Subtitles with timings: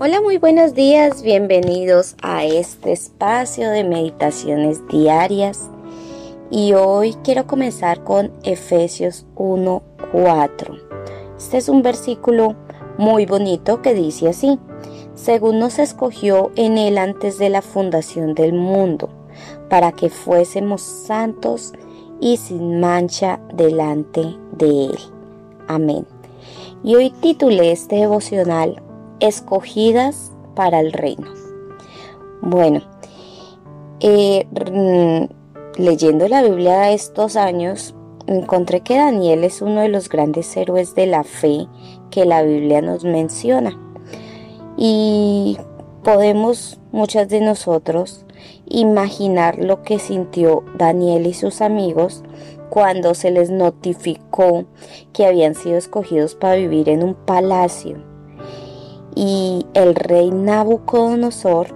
[0.00, 5.70] Hola, muy buenos días, bienvenidos a este espacio de meditaciones diarias.
[6.50, 10.74] Y hoy quiero comenzar con Efesios 1:4.
[11.38, 12.56] Este es un versículo
[12.98, 14.58] muy bonito que dice así,
[15.14, 19.10] según nos escogió en él antes de la fundación del mundo,
[19.70, 21.72] para que fuésemos santos
[22.20, 24.22] y sin mancha delante
[24.58, 24.98] de él.
[25.68, 26.04] Amén.
[26.82, 28.82] Y hoy titulé este devocional
[29.20, 31.32] escogidas para el reino.
[32.42, 32.82] Bueno,
[34.00, 34.46] eh,
[35.78, 37.94] leyendo la Biblia estos años,
[38.26, 41.66] encontré que Daniel es uno de los grandes héroes de la fe
[42.10, 43.78] que la Biblia nos menciona.
[44.76, 45.58] Y
[46.02, 48.24] podemos, muchas de nosotros,
[48.66, 52.22] imaginar lo que sintió Daniel y sus amigos
[52.70, 54.64] cuando se les notificó
[55.12, 58.13] que habían sido escogidos para vivir en un palacio
[59.14, 61.68] y el rey Nabucodonosor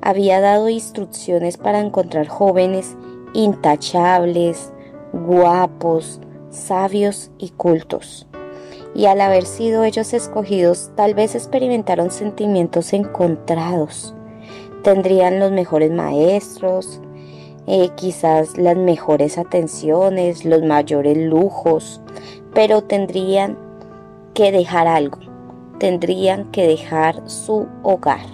[0.00, 2.96] había dado instrucciones para encontrar jóvenes
[3.32, 4.72] intachables,
[5.12, 6.20] guapos,
[6.50, 8.26] sabios y cultos.
[8.94, 14.14] Y al haber sido ellos escogidos, tal vez experimentaron sentimientos encontrados.
[14.82, 17.00] Tendrían los mejores maestros,
[17.66, 22.00] eh, quizás las mejores atenciones, los mayores lujos,
[22.54, 23.58] pero tendrían
[24.32, 25.25] que dejar algo
[25.78, 28.26] tendrían que dejar su hogar.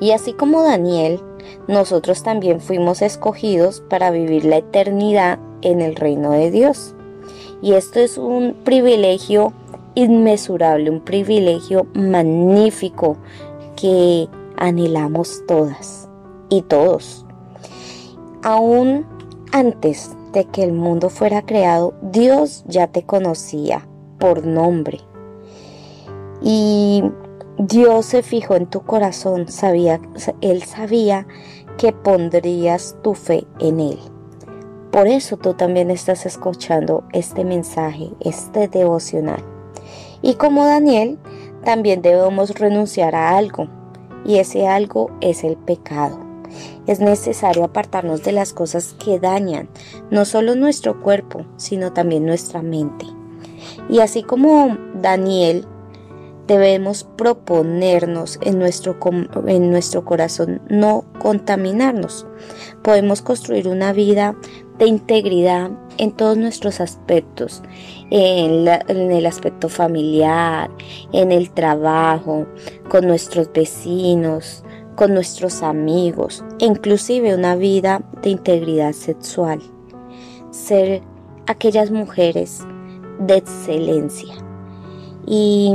[0.00, 1.20] Y así como Daniel,
[1.68, 6.94] nosotros también fuimos escogidos para vivir la eternidad en el reino de Dios.
[7.62, 9.52] Y esto es un privilegio
[9.94, 13.16] inmesurable, un privilegio magnífico
[13.76, 16.08] que anhelamos todas
[16.50, 17.24] y todos.
[18.42, 19.06] Aún
[19.52, 23.86] antes de que el mundo fuera creado, Dios ya te conocía
[24.18, 25.00] por nombre
[26.44, 27.02] y
[27.58, 29.98] Dios se fijó en tu corazón, sabía,
[30.42, 31.26] Él sabía
[31.78, 33.98] que pondrías tu fe en Él.
[34.92, 39.42] Por eso tú también estás escuchando este mensaje, este devocional.
[40.20, 41.18] Y como Daniel,
[41.64, 43.66] también debemos renunciar a algo,
[44.26, 46.20] y ese algo es el pecado.
[46.86, 49.68] Es necesario apartarnos de las cosas que dañan
[50.10, 53.06] no solo nuestro cuerpo, sino también nuestra mente.
[53.88, 55.66] Y así como Daniel
[56.46, 58.96] debemos proponernos en nuestro,
[59.46, 62.26] en nuestro corazón no contaminarnos.
[62.82, 64.36] Podemos construir una vida
[64.78, 67.62] de integridad en todos nuestros aspectos,
[68.10, 70.70] en, el aspecto familiar,
[71.12, 72.46] en el trabajo,
[72.88, 74.64] con nuestros vecinos,
[74.96, 79.60] con nuestros amigos, e inclusive una vida de integridad sexual.
[80.50, 81.02] Ser
[81.46, 82.60] aquellas mujeres
[83.20, 84.34] de excelencia.
[85.26, 85.72] Y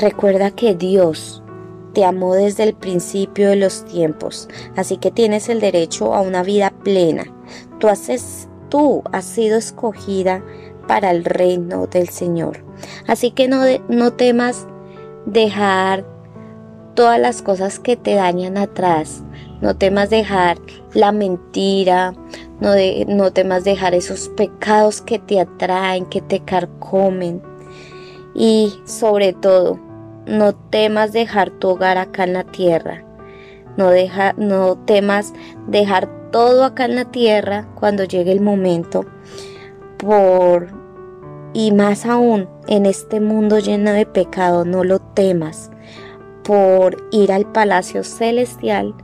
[0.00, 1.42] Recuerda que Dios
[1.92, 6.42] te amó desde el principio de los tiempos, así que tienes el derecho a una
[6.42, 7.24] vida plena.
[7.80, 10.42] Tú, haces, tú has sido escogida
[10.88, 12.64] para el reino del Señor.
[13.06, 14.66] Así que no, no temas
[15.26, 16.06] dejar
[16.94, 19.22] todas las cosas que te dañan atrás.
[19.60, 20.56] No temas dejar
[20.94, 22.14] la mentira,
[22.58, 22.70] no,
[23.06, 27.42] no temas dejar esos pecados que te atraen, que te carcomen.
[28.34, 29.89] Y sobre todo,
[30.26, 33.04] no temas dejar tu hogar acá en la tierra.
[33.76, 35.32] No, deja, no temas
[35.66, 39.06] dejar todo acá en la tierra cuando llegue el momento.
[39.98, 40.68] Por
[41.52, 45.70] y más aún en este mundo lleno de pecado, no lo temas
[46.44, 48.94] por ir al palacio celestial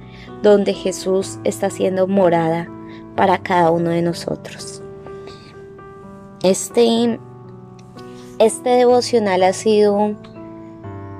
[0.42, 2.68] donde Jesús está haciendo morada
[3.16, 4.82] para cada uno de nosotros.
[6.42, 7.18] Este,
[8.38, 10.14] este devocional ha sido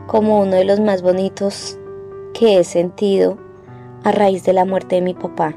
[0.06, 1.78] como uno de los más bonitos
[2.32, 3.38] que he sentido
[4.04, 5.54] a raíz de la muerte de mi papá.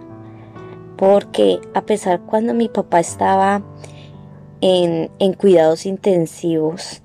[0.97, 3.61] Porque a pesar cuando mi papá estaba
[4.61, 7.01] en, cuidados intensivos,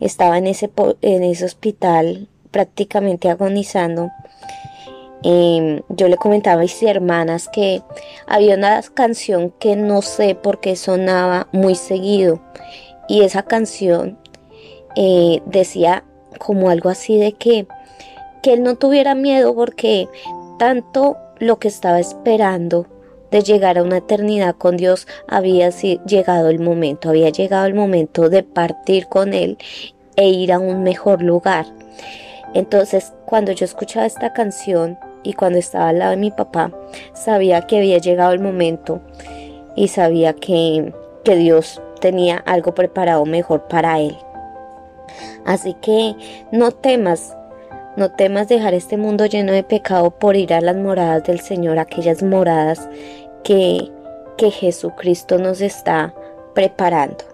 [0.00, 0.70] estaba en ese,
[1.02, 4.10] en ese hospital prácticamente agonizando,
[5.22, 7.82] em, yo le comentaba a mis hermanas que
[8.26, 12.40] había una canción que no sé por qué sonaba muy seguido
[13.08, 14.18] y esa canción
[14.94, 16.04] eh, decía
[16.38, 17.66] como algo así de que,
[18.42, 20.08] que él no tuviera miedo porque
[20.58, 22.86] tanto lo que estaba esperando
[23.30, 28.28] de llegar a una eternidad con Dios había llegado el momento, había llegado el momento
[28.28, 29.58] de partir con Él
[30.16, 31.66] e ir a un mejor lugar.
[32.54, 36.72] Entonces, cuando yo escuchaba esta canción y cuando estaba al lado de mi papá,
[37.12, 39.00] sabía que había llegado el momento
[39.74, 40.94] y sabía que,
[41.24, 44.16] que Dios tenía algo preparado mejor para Él.
[45.44, 46.14] Así que
[46.52, 47.36] no temas
[47.96, 51.78] No temas dejar este mundo lleno de pecado por ir a las moradas del Señor,
[51.78, 52.90] aquellas moradas
[53.42, 53.90] que,
[54.36, 56.14] que Jesucristo nos está
[56.54, 57.24] preparando.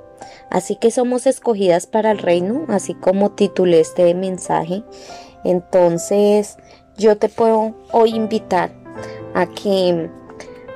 [0.50, 4.84] Así que somos escogidas para el reino, así como titulé este mensaje.
[5.44, 6.58] Entonces
[6.96, 8.70] yo te puedo hoy invitar
[9.34, 10.10] a que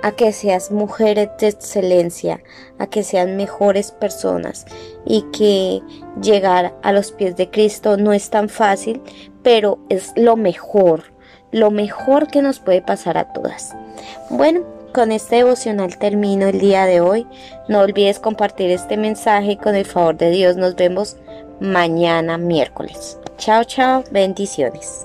[0.06, 2.40] a que seas mujeres de excelencia,
[2.78, 4.64] a que sean mejores personas
[5.04, 5.82] y que
[6.22, 9.02] llegar a los pies de Cristo no es tan fácil,
[9.42, 11.02] pero es lo mejor,
[11.50, 13.74] lo mejor que nos puede pasar a todas.
[14.30, 14.60] Bueno,
[14.94, 17.26] con este devocional termino el día de hoy.
[17.66, 21.16] No olvides compartir este mensaje y con el favor de Dios nos vemos
[21.58, 23.18] mañana miércoles.
[23.38, 25.04] Chao, chao, bendiciones.